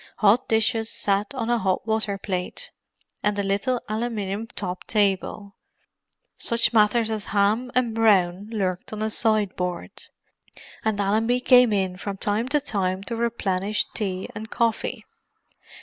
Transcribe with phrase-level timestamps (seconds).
[0.17, 2.71] Hot dishes sat on a hot water plate
[3.23, 5.55] and a little aluminium topped table;
[6.39, 9.91] such matters as ham and brawn lurked on a sideboard;
[10.83, 15.05] and Allenby came in from time to time to replenish tea and coffee.